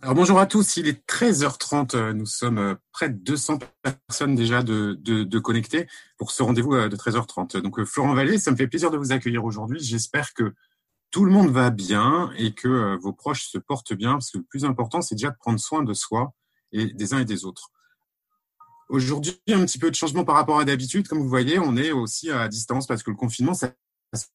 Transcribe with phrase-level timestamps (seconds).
[0.00, 4.36] Alors bonjour à tous, il est 13h30, euh, nous sommes euh, près de 200 personnes
[4.36, 7.56] déjà de, de, de connectées pour ce rendez-vous euh, de 13h30.
[7.62, 9.80] Donc Florent Vallée, ça me fait plaisir de vous accueillir aujourd'hui.
[9.80, 10.54] J'espère que
[11.10, 14.44] tout le monde va bien et que vos proches se portent bien, parce que le
[14.44, 16.32] plus important, c'est déjà de prendre soin de soi
[16.70, 17.72] et des uns et des autres.
[18.90, 21.08] Aujourd'hui, un petit peu de changement par rapport à d'habitude.
[21.08, 23.72] Comme vous voyez, on est aussi à distance parce que le confinement, ça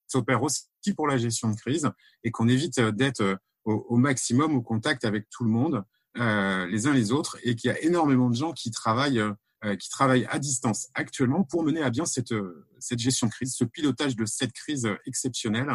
[0.08, 1.90] s'opère aussi pour la gestion de crise
[2.26, 5.84] et qu'on évite d'être au, maximum au contact avec tout le monde,
[6.18, 9.76] euh, les uns les autres, et qu'il y a énormément de gens qui travaillent, euh,
[9.78, 12.34] qui travaillent à distance actuellement pour mener à bien cette,
[12.80, 15.72] cette gestion de crise, ce pilotage de cette crise exceptionnelle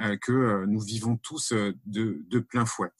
[0.00, 2.90] euh, que nous vivons tous de, de plein fouet.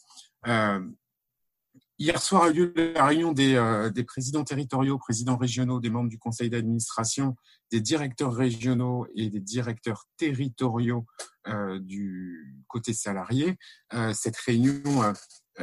[1.99, 6.09] Hier soir a eu lieu la réunion des, des, présidents territoriaux, présidents régionaux, des membres
[6.09, 7.37] du conseil d'administration,
[7.71, 11.07] des directeurs régionaux et des directeurs territoriaux
[11.49, 13.59] euh, du côté salarié.
[13.95, 15.13] Euh, cette réunion, euh,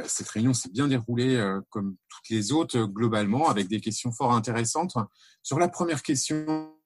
[0.04, 4.94] cette réunion s'est bien déroulée comme toutes les autres globalement, avec des questions fort intéressantes.
[5.42, 6.76] Sur la première question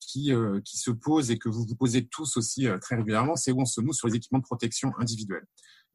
[0.00, 0.32] qui,
[0.64, 3.82] se pose et que vous vous posez tous aussi très régulièrement, c'est où on se
[3.82, 5.46] nous sur les équipements de protection individuels.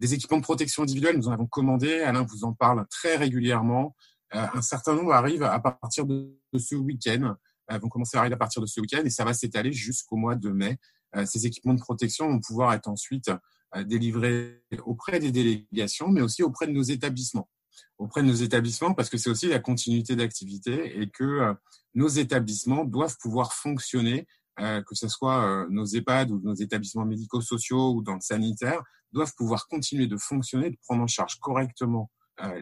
[0.04, 2.02] Des équipements de protection individuelle, nous en avons commandé.
[2.02, 3.96] Alain vous en parle très régulièrement.
[4.32, 7.36] un certain nombre arrivent à partir de ce week-end
[7.80, 10.36] vont commencer à arriver à partir de ce week-end et ça va s'étaler jusqu'au mois
[10.36, 10.78] de mai.
[11.16, 13.32] Euh, ces équipements de protection vont pouvoir être ensuite
[13.76, 17.50] euh, délivrés auprès des délégations, mais aussi auprès de nos établissements.
[17.98, 21.54] Auprès de nos établissements, parce que c'est aussi la continuité d'activité et que euh,
[21.96, 28.04] nos établissements doivent pouvoir fonctionner, que ce soit nos EHPAD ou nos établissements médico-sociaux ou
[28.04, 28.84] dans le sanitaire,
[29.14, 32.12] doivent pouvoir continuer de fonctionner, de prendre en charge correctement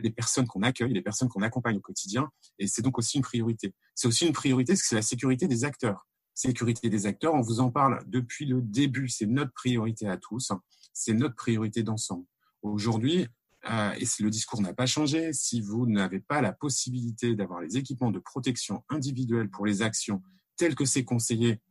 [0.03, 2.29] les personnes qu'on accueille, les personnes qu'on accompagne au quotidien.
[2.59, 3.73] Et c'est donc aussi une priorité.
[3.95, 7.33] C'est aussi une priorité parce que c'est la sécurité des acteurs sécurité des acteurs.
[7.33, 9.09] On vous en parle depuis le début.
[9.09, 10.51] C'est notre priorité à tous.
[10.93, 12.25] C'est notre priorité d'ensemble.
[12.61, 13.27] Aujourd'hui,
[13.69, 17.77] euh, et le discours n'a pas changé, si vous n'avez pas la possibilité d'avoir les
[17.77, 20.21] équipements de protection individuelle pour les actions
[20.57, 21.61] telles que c'est conseillé,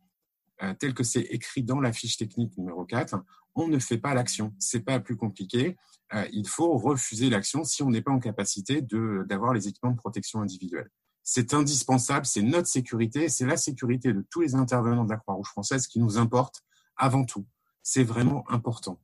[0.63, 3.21] euh, tel que c'est écrit dans la fiche technique numéro 4,
[3.55, 4.53] on ne fait pas l'action.
[4.59, 5.77] C'est pas plus compliqué.
[6.13, 9.97] Euh, il faut refuser l'action si on n'est pas en capacité d'avoir les équipements de
[9.97, 10.89] protection individuelle.
[11.23, 15.49] C'est indispensable, c'est notre sécurité, c'est la sécurité de tous les intervenants de la Croix-Rouge
[15.49, 16.63] française qui nous importe
[16.97, 17.45] avant tout.
[17.83, 18.99] C'est vraiment important.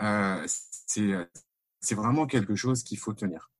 [0.00, 3.50] Euh, c'est vraiment quelque chose qu'il faut tenir.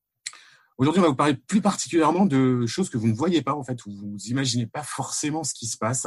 [0.77, 3.63] Aujourd'hui, on va vous parler plus particulièrement de choses que vous ne voyez pas, en
[3.63, 6.05] fait, où vous imaginez pas forcément ce qui se passe.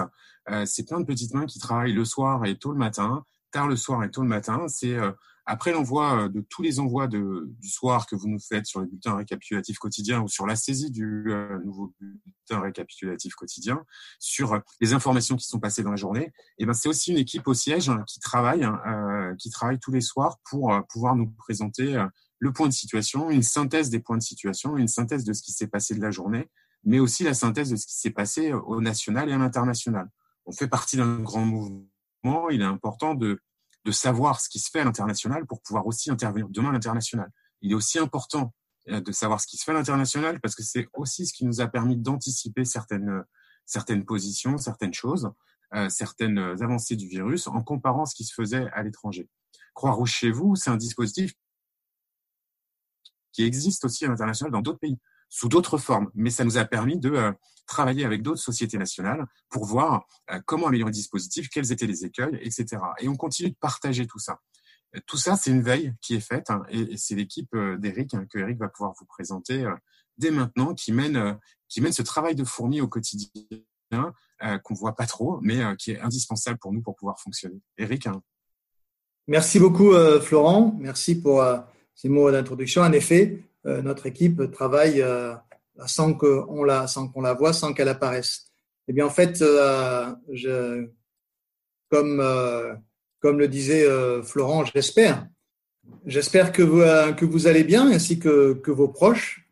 [0.51, 3.69] Euh, c'est plein de petites mains qui travaillent le soir et tôt le matin, tard
[3.69, 4.67] le soir et tôt le matin.
[4.69, 5.13] C'est euh,
[5.51, 8.81] après l'envoi euh, de tous les envois de, du soir que vous nous faites sur
[8.81, 13.83] le bulletin récapitulatif quotidien ou sur la saisie du euh, nouveau bulletin récapitulatif quotidien,
[14.19, 17.13] sur euh, les informations qui sont passées dans la journée, et eh ben c'est aussi
[17.13, 21.31] une équipe au siège qui travaille, hein, qui travaille tous les soirs pour pouvoir nous
[21.31, 22.05] présenter
[22.39, 25.53] le point de situation, une synthèse des points de situation, une synthèse de ce qui
[25.53, 26.51] s'est passé de la journée,
[26.85, 30.11] mais aussi la synthèse de ce qui s'est passé au national et à l'international.
[30.45, 31.88] On fait partie d'un grand mouvement.
[32.25, 33.41] Il est important de
[33.89, 37.31] de savoir ce qui se fait à l'international pour pouvoir aussi intervenir demain à l'international.
[37.63, 38.53] Il est aussi important
[38.89, 41.47] euh, de savoir ce qui se fait à l'international parce que c'est aussi ce qui
[41.47, 43.25] nous a permis d'anticiper certaines,
[43.65, 45.31] certaines positions, certaines choses,
[45.75, 49.27] euh, certaines avancées du virus en comparant ce qui se faisait à l'étranger.
[49.75, 51.33] Croix-Rouge chez vous, c'est un dispositif
[53.33, 56.11] qui existe aussi à l'international dans d'autres pays sous d'autres formes.
[56.15, 57.33] Mais ça nous a permis de euh,
[57.67, 62.05] travailler avec d'autres sociétés nationales pour voir euh, comment améliorer le dispositif, quels étaient les
[62.05, 62.79] écueils, etc.
[63.01, 64.41] Et on continue de partager tout ça.
[64.97, 68.27] Euh, tout ça, c'est une veille qui est faite hein, et, c'est l'équipe d'Eric hein,
[68.31, 69.67] que Eric va pouvoir vous présenter
[70.17, 71.39] dès maintenant qui mène,
[71.69, 73.31] qui mène ce travail de fourmi au quotidien
[74.65, 77.61] qu'on voit pas trop, mais qui est indispensable pour nous pour pouvoir fonctionner.
[77.77, 78.09] Eric.
[78.09, 78.21] Hein.
[79.29, 80.77] Merci beaucoup, Florent.
[80.81, 81.45] Merci pour
[81.95, 82.83] ces mots d'introduction.
[82.83, 83.48] En effet,
[83.83, 85.35] notre équipe travaille euh,
[85.87, 88.47] sans qu'on la, qu'on la voit, sans qu'elle apparaisse.
[88.89, 90.87] Eh bien, en fait, euh,
[91.91, 92.23] comme,
[93.21, 93.87] comme le disait
[94.23, 95.27] Florent, j'espère.
[96.05, 96.81] J'espère que vous,
[97.17, 99.49] que vous allez bien, ainsi que, que vos proches,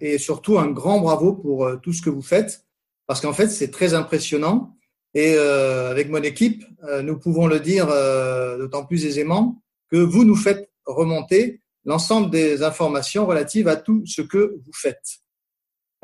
[0.00, 2.64] et surtout un grand bravo pour tout ce que vous faites,
[3.06, 4.76] parce qu'en fait, c'est très impressionnant.
[5.14, 6.64] Et avec mon équipe,
[7.02, 7.86] nous pouvons le dire
[8.58, 14.22] d'autant plus aisément que vous nous faites remonter l'ensemble des informations relatives à tout ce
[14.22, 15.18] que vous faites.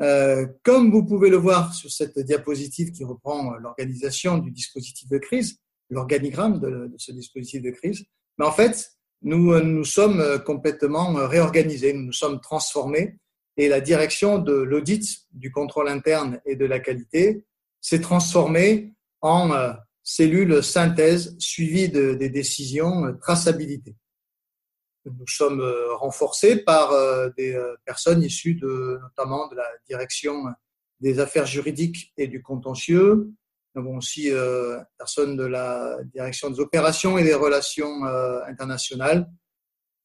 [0.01, 5.17] Euh, comme vous pouvez le voir sur cette diapositive qui reprend l'organisation du dispositif de
[5.17, 5.57] crise,
[5.89, 8.05] l'organigramme de, ce dispositif de crise,
[8.37, 8.91] mais en fait,
[9.21, 13.19] nous nous sommes complètement réorganisés, nous nous sommes transformés
[13.57, 17.45] et la direction de l'audit, du contrôle interne et de la qualité
[17.81, 19.73] s'est transformée en euh,
[20.03, 23.95] cellule synthèse suivie de, des décisions traçabilité.
[25.05, 25.61] Nous sommes
[25.99, 26.93] renforcés par
[27.37, 30.45] des personnes issues de, notamment de la direction
[30.99, 33.31] des affaires juridiques et du contentieux.
[33.73, 38.03] Nous avons aussi euh, personnes de la direction des opérations et des relations
[38.47, 39.29] internationales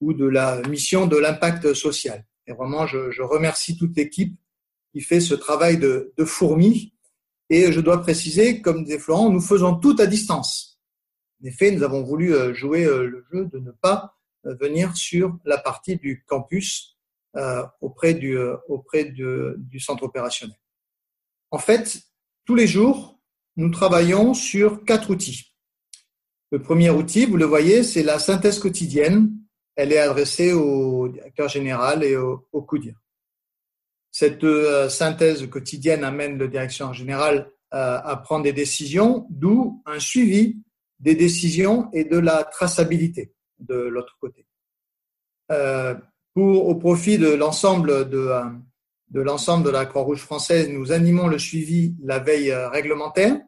[0.00, 2.25] ou de la mission de l'impact social.
[2.46, 4.37] Et vraiment, je, je remercie toute l'équipe
[4.92, 6.94] qui fait ce travail de, de fourmi.
[7.50, 10.81] Et je dois préciser, comme disait Florent, nous faisons tout à distance.
[11.42, 14.15] En effet, nous avons voulu euh, jouer euh, le jeu de ne pas euh,
[14.60, 16.98] venir sur la partie du campus
[17.81, 18.38] auprès, du,
[18.69, 20.56] auprès de, du centre opérationnel.
[21.50, 22.00] En fait,
[22.46, 23.20] tous les jours,
[23.56, 25.52] nous travaillons sur quatre outils.
[26.50, 29.37] Le premier outil, vous le voyez, c'est la synthèse quotidienne
[29.76, 32.66] elle est adressée au directeur général et au, au.
[34.10, 40.00] Cette euh, synthèse quotidienne amène le directeur général euh, à prendre des décisions, d'où un
[40.00, 40.62] suivi
[40.99, 44.47] des décisions et de la traçabilité de l'autre côté.
[45.53, 45.94] Euh,
[46.35, 48.31] au profit de l'ensemble de,
[49.11, 53.38] de l'ensemble de la Croix-Rouge française, nous animons le suivi la veille réglementaire.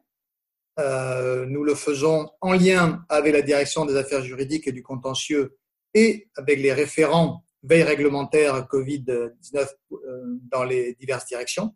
[0.77, 5.57] nous le faisons en lien avec la direction des affaires juridiques et du contentieux
[5.93, 11.75] et avec les référents veille réglementaire Covid-19 euh, dans les diverses directions.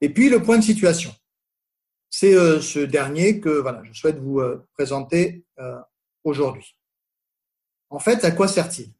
[0.00, 1.12] Et puis le point de situation.
[2.10, 5.44] C'est euh, ce dernier que voilà, je souhaite vous euh, présenter
[6.24, 6.77] aujourd'hui.
[7.90, 8.92] En fait, à quoi sert-il?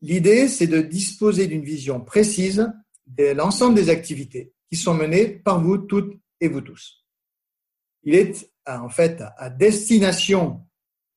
[0.00, 2.70] L'idée, c'est de disposer d'une vision précise
[3.06, 7.04] de l'ensemble des activités qui sont menées par vous toutes et vous tous.
[8.02, 10.66] Il est en fait à destination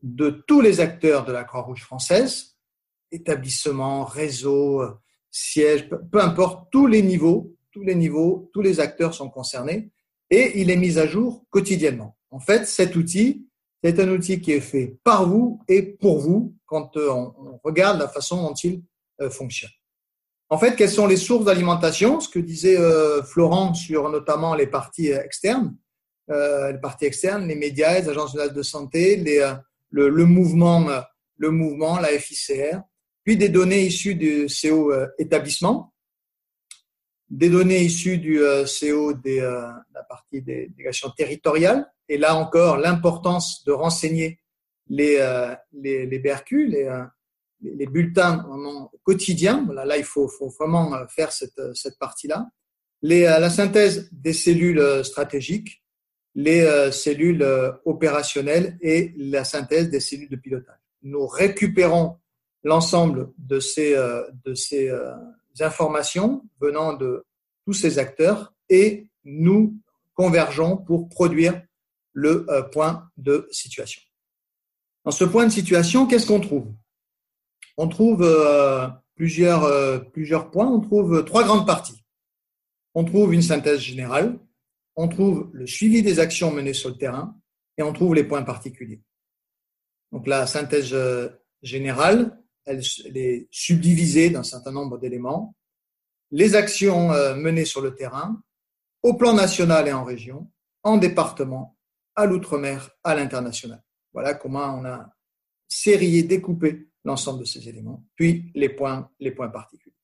[0.01, 2.57] de tous les acteurs de la Croix-Rouge française,
[3.11, 4.83] établissements, réseaux,
[5.31, 9.91] sièges, peu importe, tous les niveaux, tous les niveaux, tous les acteurs sont concernés
[10.29, 12.17] et il est mis à jour quotidiennement.
[12.29, 13.46] En fait, cet outil,
[13.83, 17.99] c'est un outil qui est fait par vous et pour vous quand euh, on regarde
[17.99, 18.81] la façon dont il
[19.21, 19.71] euh, fonctionne.
[20.49, 22.19] En fait, quelles sont les sources d'alimentation?
[22.19, 25.75] Ce que disait euh, Florent sur notamment les parties externes,
[26.29, 29.15] les parties externes, les médias, les agences de santé,
[29.91, 30.85] le, mouvement,
[31.37, 32.81] le mouvement, la FICR,
[33.27, 35.93] puis des données issues du CO euh, établissement,
[37.29, 42.77] des données issues du euh, CO des, la partie des délégations territoriales, et là encore
[42.77, 44.39] l'importance de renseigner
[44.89, 45.19] les,
[45.73, 46.89] les, les BRQ, les,
[47.61, 49.63] les bulletins vraiment quotidiens.
[49.65, 52.47] Voilà, là, il faut, faut vraiment faire cette, cette partie-là.
[53.01, 55.83] Les, la synthèse des cellules stratégiques,
[56.37, 60.77] les euh, cellules euh, opérationnelles et la synthèse des cellules de pilotage.
[61.01, 62.17] Nous récupérons
[62.63, 64.91] l'ensemble de ces, euh, de ces
[65.61, 67.25] informations venant de
[67.65, 69.79] tous ces acteurs et nous
[70.13, 71.61] convergeons pour produire
[72.13, 74.01] le point de situation.
[75.05, 76.73] Dans ce point de situation, qu'est-ce qu'on trouve?
[77.77, 78.25] On trouve
[79.15, 82.03] plusieurs, plusieurs points, on trouve trois grandes parties.
[82.95, 84.39] On trouve une synthèse générale,
[84.95, 87.37] on trouve le suivi des actions menées sur le terrain
[87.77, 89.01] et on trouve les points particuliers.
[90.11, 91.29] Donc la synthèse euh,
[91.61, 92.81] générale, elle,
[93.17, 95.55] est subdivisée d'un certain nombre d'éléments.
[96.31, 98.41] Les actions euh, menées sur le terrain,
[99.01, 100.51] au plan national et en région,
[100.83, 101.77] en département,
[102.15, 103.81] à l'outre-mer, à l'international.
[104.13, 105.09] Voilà comment on a
[105.67, 109.95] sérié, découpé l'ensemble de ces éléments, puis les points, les points particuliers.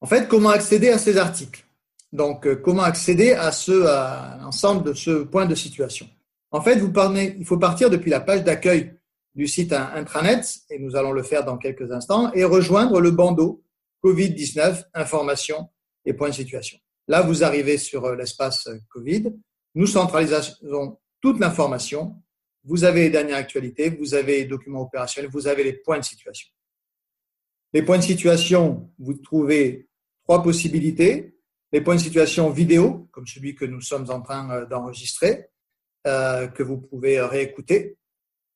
[0.00, 1.64] En fait, comment accéder à ces articles?
[2.12, 6.08] Donc, euh, comment accéder à, à l'ensemble de ce point de situation?
[6.50, 8.94] En fait, vous parlez, il faut partir depuis la page d'accueil
[9.34, 13.62] du site intranet, et nous allons le faire dans quelques instants, et rejoindre le bandeau
[14.02, 15.68] Covid-19, information
[16.04, 16.78] et point de situation.
[17.08, 19.34] Là, vous arrivez sur euh, l'espace euh, Covid.
[19.74, 22.16] Nous centralisons toute l'information.
[22.64, 26.04] Vous avez les dernières actualités, vous avez les documents opérationnels, vous avez les points de
[26.04, 26.48] situation.
[27.72, 29.88] Les points de situation, vous trouvez
[30.24, 31.30] trois possibilités
[31.72, 35.48] les points de situation vidéo, comme celui que nous sommes en train euh, d'enregistrer,
[36.04, 37.96] que vous pouvez réécouter,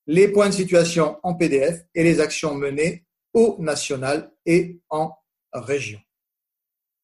[0.09, 5.15] les points de situation en PDF et les actions menées au national et en
[5.53, 6.01] région.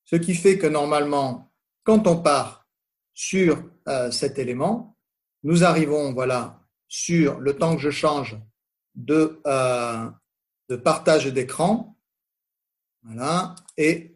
[0.05, 1.53] Ce qui fait que normalement,
[1.85, 2.67] quand on part
[3.13, 4.99] sur euh, cet élément,
[5.45, 8.37] nous arrivons voilà, sur le temps que je change
[8.97, 9.41] de,
[10.69, 11.97] de partage d'écran.
[13.03, 14.15] Voilà, et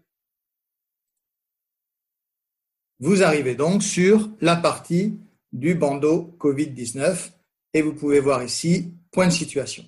[3.01, 5.21] Vous arrivez donc sur la partie
[5.53, 7.31] du bandeau Covid-19
[7.75, 9.85] et vous pouvez voir ici point de situation.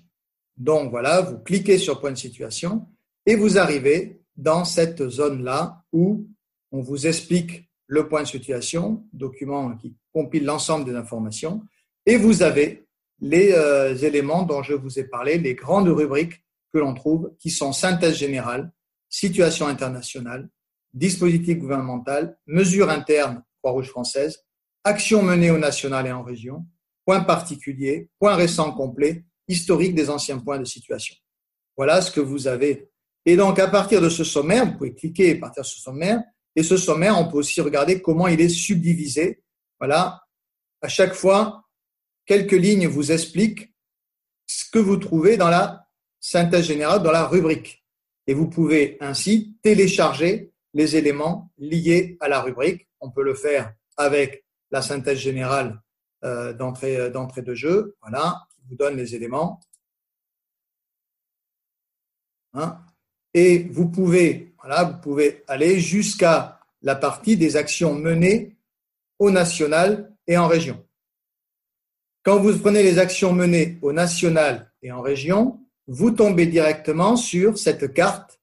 [0.56, 2.86] Donc voilà, vous cliquez sur point de situation
[3.26, 6.26] et vous arrivez dans cette zone-là où
[6.72, 11.62] on vous explique le point de situation, document qui compile l'ensemble des informations,
[12.06, 12.86] et vous avez
[13.20, 17.50] les euh, éléments dont je vous ai parlé, les grandes rubriques que l'on trouve, qui
[17.50, 18.72] sont synthèse générale,
[19.08, 20.48] situation internationale,
[20.94, 24.44] dispositif gouvernemental, mesures internes Croix-Rouge française,
[24.84, 26.64] actions menées au national et en région,
[27.04, 31.14] points particuliers, points récents complets, historique des anciens points de situation.
[31.76, 32.90] Voilà ce que vous avez.
[33.26, 36.22] Et donc, à partir de ce sommaire, vous pouvez cliquer à partir de ce sommaire,
[36.56, 39.42] et ce sommaire, on peut aussi regarder comment il est subdivisé.
[39.78, 40.22] Voilà.
[40.82, 41.64] À chaque fois,
[42.26, 43.72] quelques lignes vous expliquent
[44.46, 45.86] ce que vous trouvez dans la
[46.18, 47.84] synthèse générale, dans la rubrique.
[48.26, 52.88] Et vous pouvez ainsi télécharger les éléments liés à la rubrique.
[53.00, 55.80] On peut le faire avec la synthèse générale
[56.22, 57.96] d'entrée, d'entrée de jeu.
[58.02, 59.60] Voilà, qui vous donne les éléments.
[62.52, 62.80] Hein
[63.34, 68.56] et vous pouvez, voilà, vous pouvez aller jusqu'à la partie des actions menées
[69.18, 70.84] au national et en région.
[72.22, 77.58] Quand vous prenez les actions menées au national et en région, vous tombez directement sur
[77.58, 78.40] cette carte,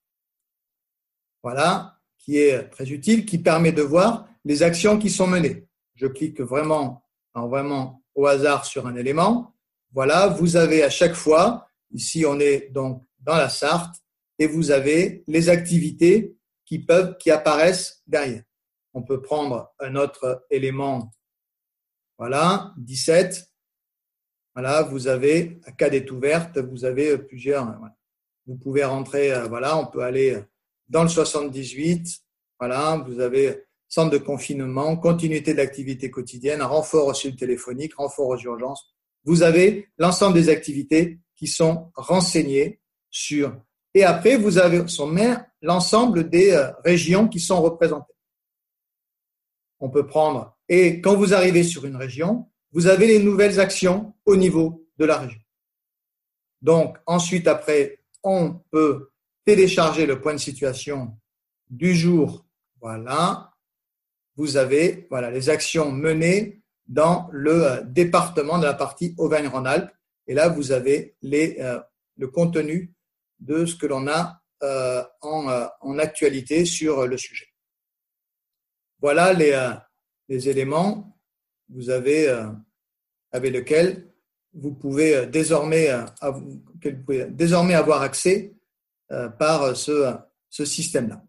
[1.44, 5.68] voilà, qui est très utile, qui permet de voir les actions qui sont menées.
[5.96, 7.04] Je clique vraiment,
[7.46, 9.54] vraiment au hasard sur un élément.
[9.94, 13.96] Voilà, vous avez à chaque fois, ici on est donc dans la Sarthe,
[14.40, 18.44] et vous avez les activités qui peuvent, qui apparaissent derrière.
[18.94, 21.12] On peut prendre un autre élément.
[22.18, 23.52] Voilà, 17.
[24.56, 27.80] Voilà, vous avez, à cas est ouverte, vous avez plusieurs.
[28.48, 30.42] Vous pouvez rentrer, euh, voilà, on peut aller
[30.88, 32.22] dans le 78.
[32.60, 38.28] Voilà, vous avez centre de confinement, continuité de l'activité quotidienne, renfort au sud téléphonique, renfort
[38.28, 38.94] aux urgences.
[39.24, 43.54] Vous avez l'ensemble des activités qui sont renseignées sur
[43.98, 48.14] et après, vous avez son maire l'ensemble des euh, régions qui sont représentées.
[49.80, 54.14] On peut prendre, et quand vous arrivez sur une région, vous avez les nouvelles actions
[54.24, 55.40] au niveau de la région.
[56.62, 59.10] Donc, ensuite, après, on peut
[59.46, 61.18] télécharger le point de situation
[61.68, 62.46] du jour.
[62.80, 63.52] Voilà.
[64.38, 69.92] Vous avez voilà, les actions menées dans le euh, département de la partie Auvergne-Rhône-Alpes.
[70.28, 71.80] Et là, vous avez les, euh,
[72.18, 72.94] le contenu
[73.40, 77.48] de ce que l'on a euh, euh, en, actualité sur le sujet.
[79.00, 79.76] Voilà les,
[80.28, 81.20] les éléments
[81.70, 82.28] vous avez,
[83.32, 84.12] avec lesquels
[84.54, 85.90] vous pouvez désormais,
[87.30, 88.56] désormais avoir accès
[89.38, 90.16] par ce,
[90.50, 91.22] ce système-là.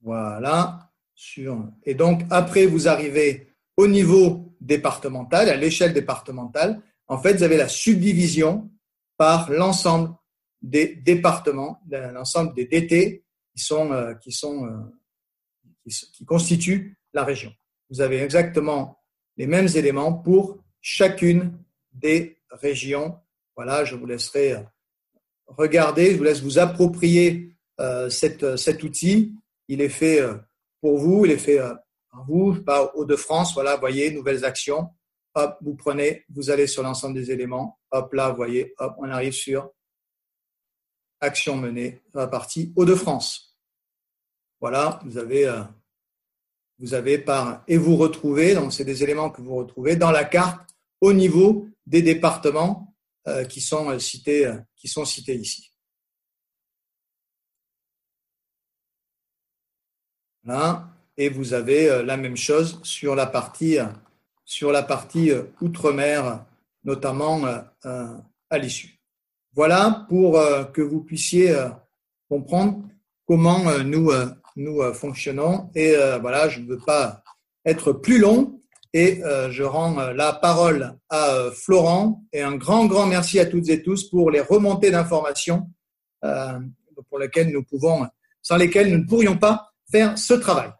[0.00, 0.85] Voilà.
[1.84, 6.80] Et donc, après, vous arrivez au niveau départemental, à l'échelle départementale.
[7.08, 8.70] En fait, vous avez la subdivision
[9.16, 10.14] par l'ensemble
[10.62, 17.52] des départements, l'ensemble des DT qui sont, euh, qui sont, euh, qui, constituent la région.
[17.90, 18.98] Vous avez exactement
[19.36, 21.56] les mêmes éléments pour chacune
[21.92, 23.18] des régions.
[23.54, 24.60] Voilà, je vous laisserai euh,
[25.46, 27.52] regarder, je vous laisse vous approprier
[28.08, 29.34] cet outil.
[29.68, 30.22] Il est fait
[30.80, 33.54] pour vous, il est fait par vous, pas Hauts-de-France.
[33.54, 34.90] Voilà, vous voyez, nouvelles actions.
[35.34, 37.78] Hop, vous prenez, vous allez sur l'ensemble des éléments.
[37.90, 39.70] Hop, là, voyez, hop, on arrive sur
[41.20, 43.56] action menée la partie Hauts-de-France.
[44.60, 45.62] Voilà, vous avez, euh,
[46.78, 50.24] vous avez par et vous retrouvez, donc c'est des éléments que vous retrouvez dans la
[50.24, 52.94] carte au niveau des départements
[53.28, 55.75] euh, qui sont euh, cités, qui sont cités ici.
[61.16, 63.78] Et vous avez la même chose sur la partie,
[64.44, 66.44] sur la partie outre-mer,
[66.84, 67.42] notamment
[68.50, 68.96] à l'issue.
[69.56, 71.70] Voilà pour euh, que vous puissiez euh,
[72.28, 72.82] comprendre
[73.26, 74.12] comment euh, nous,
[74.54, 75.70] nous fonctionnons.
[75.74, 77.22] Et voilà, je ne veux pas
[77.64, 78.60] être plus long
[78.92, 83.82] et je rends la parole à Florent et un grand, grand merci à toutes et
[83.82, 85.68] tous pour les remontées d'informations
[86.22, 88.06] pour lesquelles nous pouvons,
[88.40, 90.72] sans lesquelles nous ne pourrions pas faire ce travail.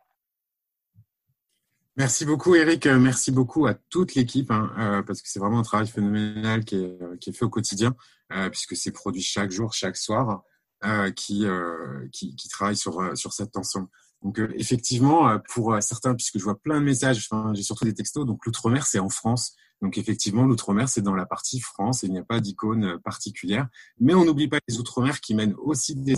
[1.97, 5.87] Merci beaucoup Eric, merci beaucoup à toute l'équipe hein, parce que c'est vraiment un travail
[5.87, 7.97] phénoménal qui est, est fait au quotidien.
[8.33, 10.43] Euh, puisque c'est produit chaque jour, chaque soir,
[10.85, 12.09] euh, qui, euh,
[12.51, 13.89] travaille sur, sur cet ensemble.
[14.23, 18.45] Donc effectivement, pour certains, puisque je vois plein de messages, j'ai surtout des textos, donc
[18.45, 19.55] l'outre-mer, c'est en France.
[19.83, 23.69] Donc effectivement, l'outre-mer, c'est dans la partie France il n'y a pas d'icône particulière.
[24.01, 26.17] Mais on n'oublie pas les outre-mer qui mènent aussi des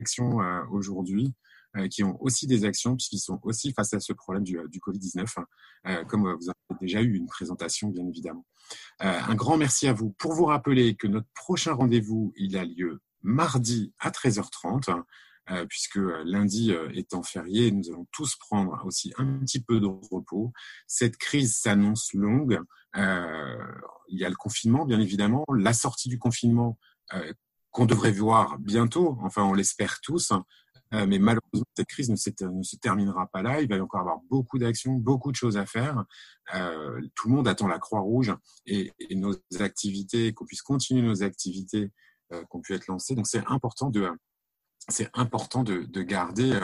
[0.00, 0.38] actions
[0.70, 1.34] aujourd'hui,
[1.90, 5.26] qui ont aussi des actions puisqu'ils sont aussi face à ce problème du, du Covid-19,
[5.84, 8.44] hein, comme vous avez déjà eu une présentation, bien évidemment.
[9.02, 10.10] Euh, un grand merci à vous.
[10.10, 15.02] Pour vous rappeler que notre prochain rendez-vous, il a lieu mardi à 13h30,
[15.50, 19.86] euh, puisque euh, lundi étant férié, nous allons tous prendre aussi un petit peu de
[19.86, 20.52] repos.
[20.86, 22.60] Cette crise s'annonce longue.
[22.94, 26.78] il y a le confinement, bien évidemment, la sortie du confinement
[27.70, 30.38] qu'on devrait voir bientôt, enfin on l'espère tous, euh,
[30.92, 33.60] mais malheureusement, cette crise ne, se terminera pas là.
[33.60, 36.04] Il va y encore avoir beaucoup d'actions, beaucoup de choses à faire.
[36.54, 38.34] Euh, tout le monde attend la Croix-Rouge
[38.66, 41.92] et, nos activités, qu'on puisse continuer nos activités
[42.32, 43.14] euh, qui ont pu être lancées.
[43.14, 44.10] Donc c'est important de,
[44.88, 46.58] c'est important de, de garder,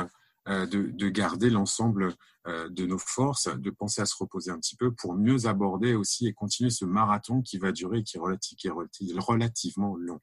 [0.49, 2.15] euh, de, de, garder l'ensemble
[2.47, 5.95] euh, de nos forces, de penser à se reposer un petit peu pour mieux aborder
[5.95, 8.19] aussi et continuer ce marathon qui va durer, qui
[8.57, 10.21] qui est relativement long.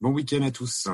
[0.00, 0.88] Bon week-end à tous.